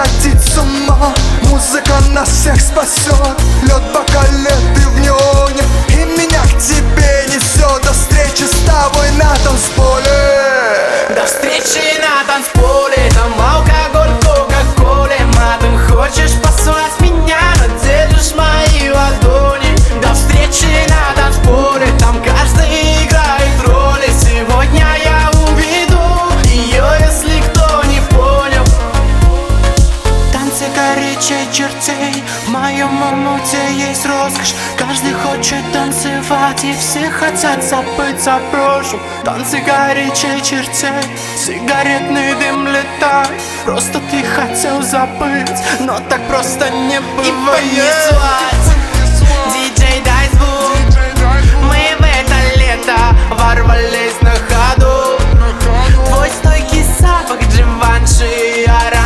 [0.00, 1.14] сходить с ума.
[1.44, 3.36] Музыка нас всех спасет.
[3.62, 5.19] Лед по колен, ты в него
[39.24, 41.02] Танцы горячей чертей
[41.34, 43.40] Сигаретный дым летает.
[43.64, 47.72] Просто ты хотел забыть Но так просто не бывает.
[47.72, 48.70] И понеслась.
[49.52, 50.98] Диджей дай звук.
[51.62, 55.18] Мы в это лето Ворвались на ходу.
[56.06, 58.99] Твой стойкий запах Дживанши Аромат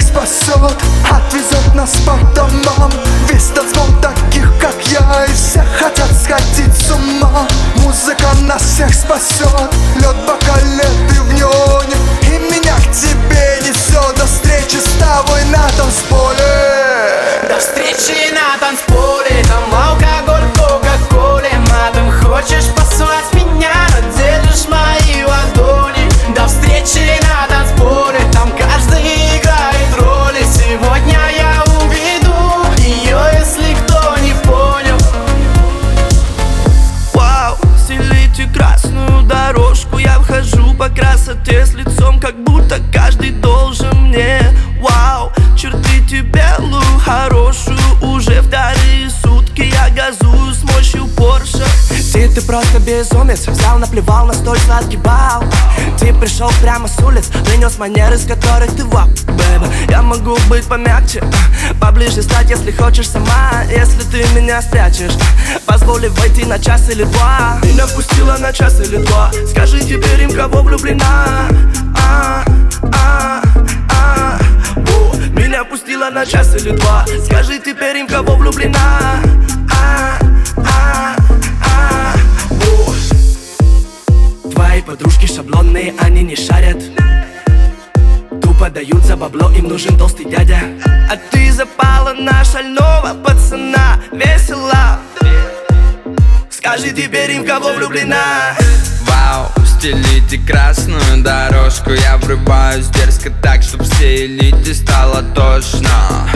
[0.00, 0.76] всех спасет
[1.10, 2.90] Отвезет нас по домам
[3.28, 7.46] Весь танцпол таких, как я И все хотят сходить с ума.
[7.76, 10.99] Музыка нас всех спасет Лед бокалет
[46.22, 47.78] белую, хорошую.
[48.02, 51.64] Уже вторые сутки я газую с мощью Порше.
[52.12, 53.46] Ты, ты просто безумец.
[53.46, 55.44] Взял, наплевал на столь сладкий бал.
[55.98, 60.64] Ты пришел прямо с улиц Принес манеры, с которых ты вау, бэйба Я могу быть
[60.64, 61.22] помягче
[61.80, 63.64] Поближе стать, если хочешь сама.
[63.70, 65.12] Если ты меня спрячешь
[65.66, 67.58] Позволь войти на час или два.
[67.62, 69.30] Меня впустила на час или два.
[69.50, 71.48] Скажи теперь им, кого влюблена
[71.96, 72.59] а, а,
[75.60, 77.04] Опустила на час или два.
[77.26, 79.20] Скажи теперь им, кого влюблена.
[79.70, 80.18] А,
[80.56, 81.14] а,
[81.62, 82.14] а.
[82.50, 82.94] О.
[84.50, 86.82] Твои подружки шаблонные, они не шарят.
[88.40, 90.60] Тупо дают за бабло, им нужен толстый дядя.
[91.10, 94.98] А ты запала на шального пацана, весела.
[96.48, 98.56] Скажи теперь им, кого влюблена.
[99.80, 106.28] Вау, стелите красную дорожку Я врубаюсь дерзко так, чтоб все элите стало тошно.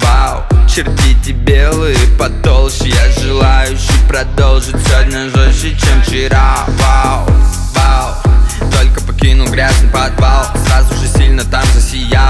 [0.00, 6.66] Вау, чертите белые потолще Я желающий продолжить сегодня жестче, чем вчера.
[6.78, 7.26] Вау,
[7.74, 8.14] вау,
[8.72, 12.29] только покинул грязный подвал Сразу же сильно там засиял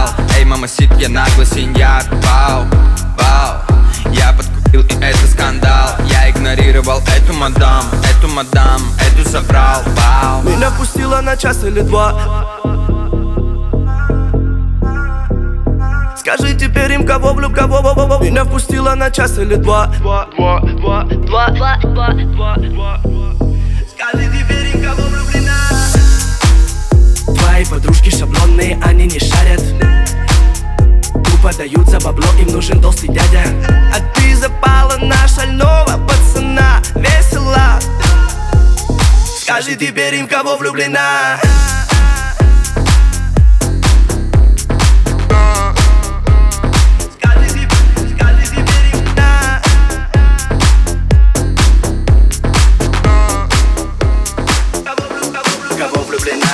[8.41, 12.49] мадам, эту забрал Вау, Меня пустила на час или два.
[16.17, 18.19] Скажи теперь им, кого влюб, кого во, во.
[18.19, 19.87] Меня впустила на час или два.
[19.99, 23.01] Два, два, два, два, два, два, два, два.
[23.93, 25.59] Скажи теперь им, кого влюблена.
[27.27, 29.63] Твои подружки шаблонные, они не шарят.
[31.25, 33.43] Тупо дают за бабло, им нужен толстый дядя.
[33.95, 36.81] А ты запала на шального пацана.
[36.95, 37.70] Весело
[55.10, 56.48] влю- кого влю- кого влюблена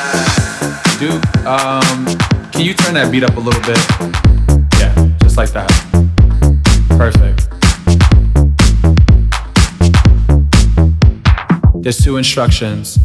[0.99, 2.05] Duke, um,
[2.51, 3.79] can you turn that beat up a little bit?
[4.79, 5.69] Yeah, just like that.
[6.89, 7.34] Perfect.
[11.86, 12.98] There's two instructions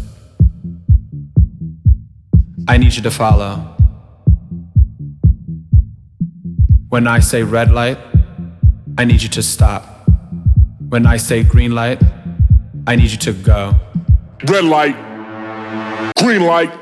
[2.66, 3.76] I need you to follow.
[6.88, 7.96] When I say red light,
[8.98, 9.84] I need you to stop.
[10.88, 12.02] When I say green light,
[12.88, 13.76] I need you to go.
[14.48, 14.96] Red light.
[16.18, 16.81] Green light.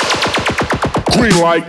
[1.13, 1.65] Green light.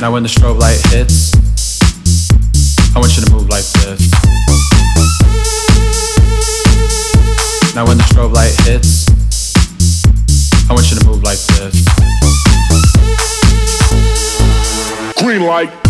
[0.00, 1.39] Now when the strobe light hits,
[15.40, 15.89] like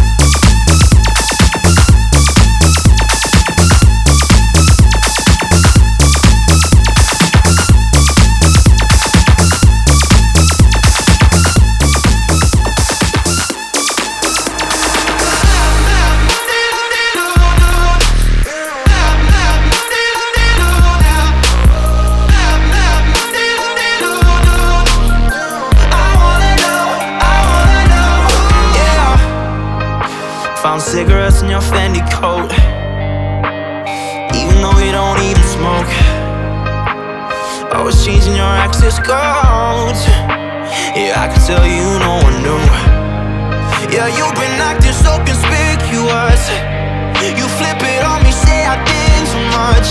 [30.80, 30.90] light.
[30.90, 32.52] Cigarettes in your Fendi coat.
[34.34, 35.90] Even though you don't even smoke.
[37.72, 40.06] I was changing your access codes.
[40.96, 42.64] Yeah, I can tell you no one knew.
[43.94, 46.50] Yeah, you've been acting so conspicuous.
[47.38, 49.88] You flip it on me, say I think too much.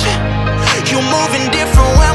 [0.90, 2.09] You're moving different when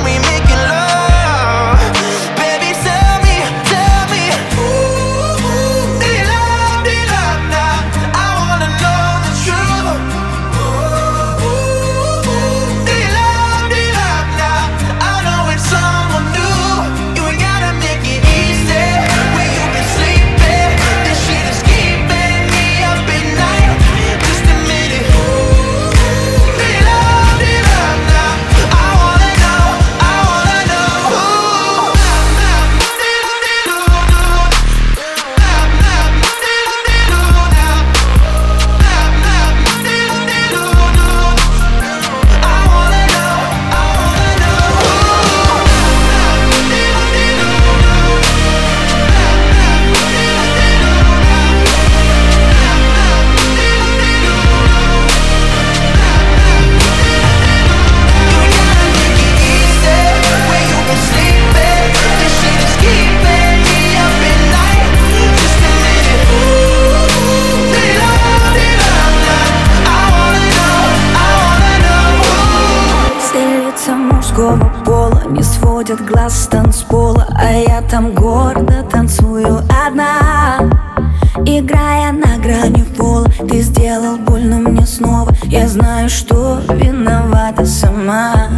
[85.54, 88.48] Я знаю, что виновата сама.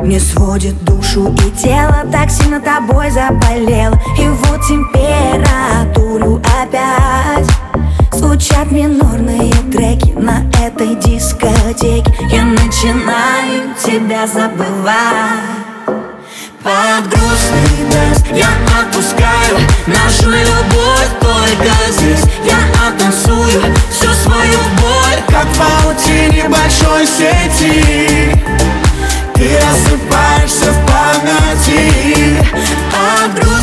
[0.00, 7.48] Мне сводит душу и тело Так сильно тобой заболело И вот температуру опять
[8.12, 12.04] Звучат минорные треки на этой дискотеке.
[12.30, 15.63] Я начинаю тебя забывать
[16.64, 18.26] под грустный дождь.
[18.32, 18.48] Я
[18.80, 22.24] отпускаю Нашу любовь только здесь.
[22.44, 22.56] Я
[22.88, 28.34] оттанцую всю свою боль Как в паутине большой сети.
[29.34, 32.38] Ты рассыпаешься в памяти.
[32.90, 33.53] Под грустный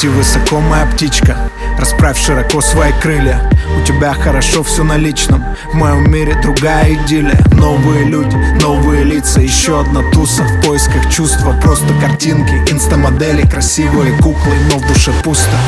[0.00, 1.36] Лети высоко, моя птичка
[1.78, 3.50] Расправь широко свои крылья.
[3.78, 7.38] У тебя хорошо все на личном В моем мире другая идиллия.
[7.52, 10.42] Новые люди, новые лица Еще одна туса.
[10.42, 15.58] В поисках чувства Просто картинки, инстамодели Красивые куклы, но в душе пусто.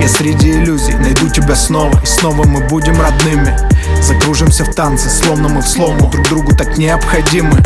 [0.00, 3.54] Я среди иллюзий найду тебя снова И снова мы будем родными
[4.02, 6.10] Закружимся в танце, словно мы в слому.
[6.10, 7.56] Друг другу так необходимы.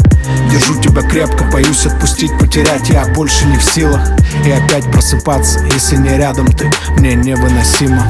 [0.50, 2.90] Держу тебя крепко, боюсь отпустить, потерять.
[2.90, 4.02] Я больше не в силах.
[4.44, 6.70] И опять просыпаться, если не рядом ты.
[6.98, 8.06] Мне невыносимо.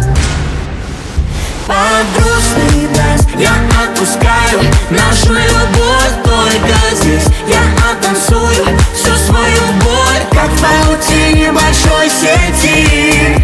[1.69, 1.77] Под
[2.17, 3.53] грустный дождь я
[3.85, 4.61] отпускаю.
[4.91, 7.27] Нашу любовь только здесь.
[7.49, 7.61] Я
[7.93, 10.23] оттанцую всю свою боль.
[10.33, 13.41] Как в паутине большой сети.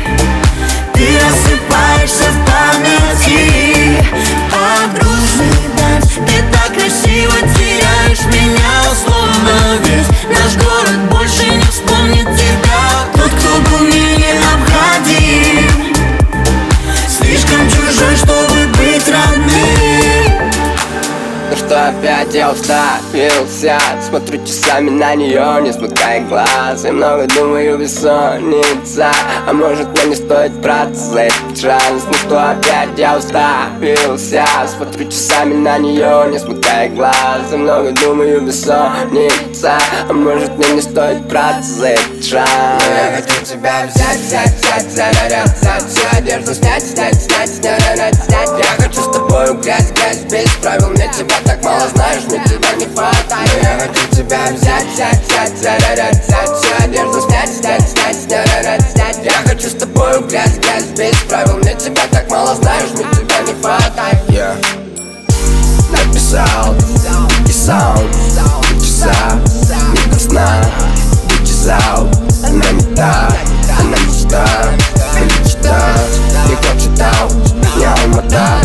[0.92, 4.41] Ты рассыпаешься в памяти
[4.88, 13.06] Грустный дождь Ты так красиво теряешь меня Словно весь наш город больше не вспомнит тебя
[22.34, 26.84] я уставился Смотрю часами на нее, не смыкая глаз.
[26.84, 29.10] И много думаю, бессонница.
[29.46, 32.04] А может мне не стоит браться за этот шанс?
[32.06, 34.44] Ну что опять я уставился.
[34.66, 37.52] Смотрю часами на нее, не смыкая глаз.
[37.52, 39.78] И много думаю, бессонница.
[40.08, 42.48] А может мне не стоит браться за этот шанс?
[42.48, 45.12] Я хочу тебя взять, взять, взять, взять
[45.88, 50.90] Всю одежду снять, снять, снять, снять, снять Я хочу с тобой грязь, грязь, без правил.
[50.90, 53.50] Мне тебя так мало знаешь, мне тебя не хватает.
[53.62, 59.18] Я хочу тебя взять, взять, взять, зарядить, взять Всю одежду снять, снять, снять, снять, снять
[59.24, 61.56] Я хочу с тобой грязь, грязь, без правил.
[61.58, 64.18] Мне тебя так мало знаешь, мне тебя не хватает.
[64.28, 64.56] Yeah.
[65.90, 66.74] Написал
[67.46, 68.14] и саунд
[68.80, 69.38] часа.
[69.92, 70.64] Не до сна,
[71.24, 72.08] вычесал.
[72.44, 73.28] Она не та,
[73.78, 74.44] она мечта
[75.20, 75.94] Мечта,
[76.48, 77.30] не как читал
[77.76, 78.58] Не Алмата,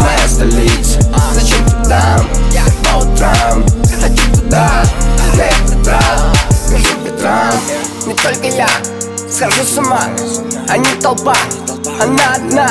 [0.00, 1.00] моя столица.
[1.32, 2.24] Зачем ты там,
[2.84, 3.64] по утрам
[4.00, 4.84] Хочу туда,
[5.34, 6.20] на раз
[6.70, 7.54] Между ветрам
[8.06, 8.68] Не только я
[9.28, 10.02] схожу с ума
[10.68, 11.34] А не толпа,
[12.00, 12.70] она одна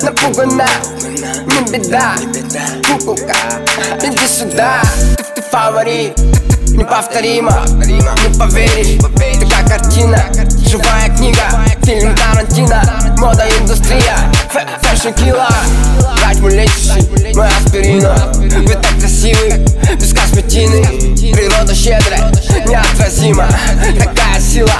[0.00, 0.66] Напугана,
[1.04, 2.14] не беда
[2.88, 3.36] Куколка,
[4.02, 4.80] иди сюда
[5.18, 6.18] Ты, ты фаворит,
[6.68, 10.24] неповторимо Не поверишь, ты как картина
[10.66, 11.42] Живая книга,
[11.84, 12.82] фильм Тарантино
[13.18, 14.16] Мода индустрия,
[14.82, 15.48] fashion killa
[16.18, 20.84] Врач мой лечащий, мой аспирина Вы так красивы, без косметины
[21.32, 22.32] Природа щедрая,
[22.66, 23.48] неотразима
[23.98, 24.70] Такая сила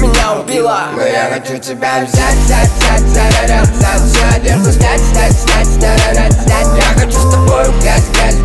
[0.00, 5.32] меня убила Но я хочу тебя взять, взять, взять, зарядить, взять Всю одежду снять, снять,
[5.32, 8.36] снять, снять, снять Я хочу с тобой грязь, грязь,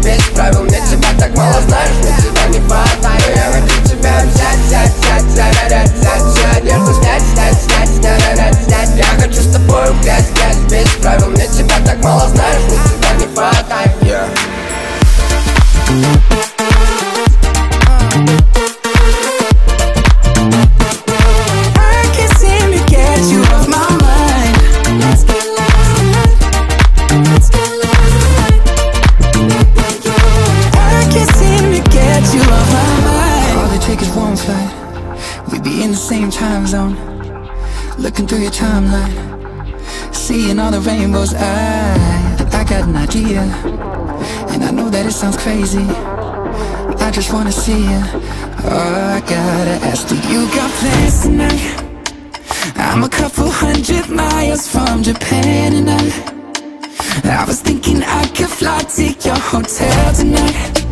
[37.98, 39.16] Looking through your timeline.
[40.14, 41.34] Seeing all the rainbows.
[41.34, 43.42] I, I got an idea.
[44.52, 45.86] And I know that it sounds crazy.
[47.06, 48.02] I just wanna see you.
[48.68, 51.86] Oh, I gotta ask, do you got plans tonight?
[52.76, 56.36] I'm a couple hundred miles from Japan and I
[57.24, 60.85] I was thinking I could fly to your hotel tonight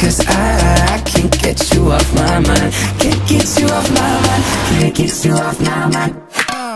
[0.00, 4.44] Cause I, I can't get you off my mind Can't get you off my mind
[4.80, 6.16] Can't get you off my mind
[6.48, 6.74] uh.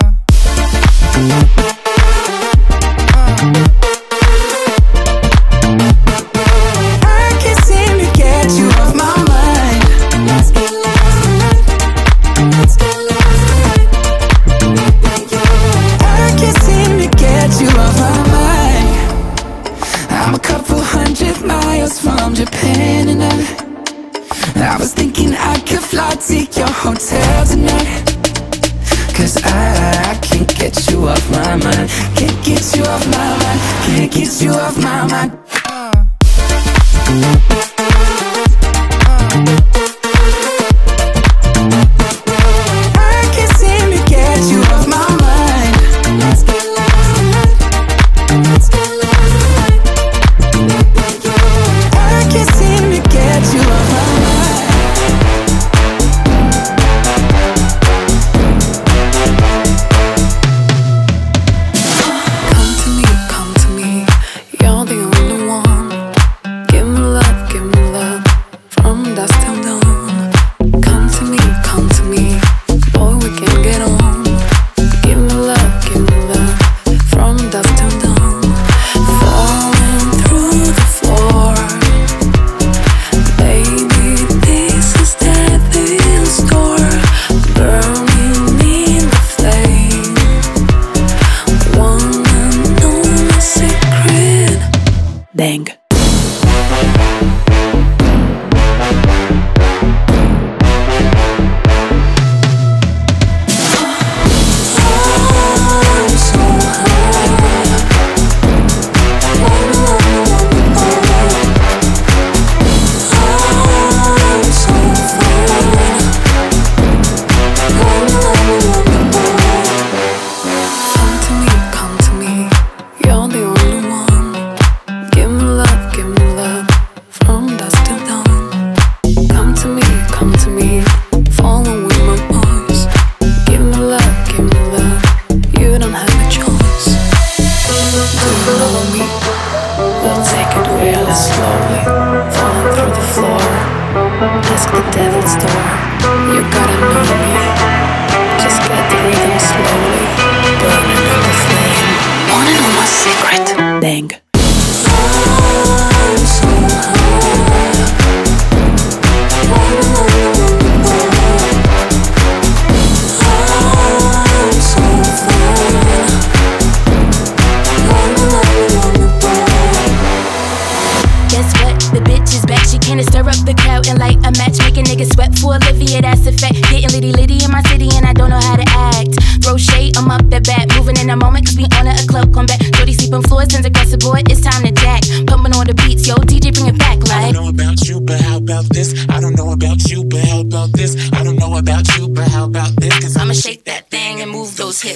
[3.40, 3.74] Uh.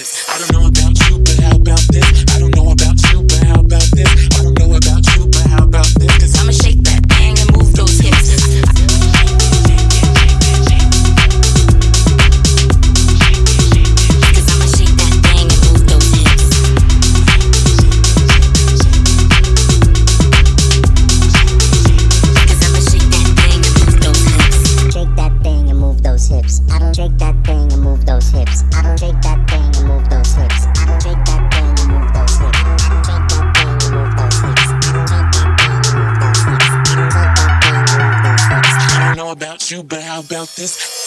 [0.09, 0.29] this?
[0.29, 2.25] I don't know about you, but how about this?
[2.35, 4.27] I don't know about you, but how about this?
[4.37, 6.08] I don't know about you, but how about this?
[39.71, 40.98] you, but how about this?